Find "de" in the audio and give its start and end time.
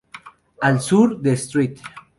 1.21-1.33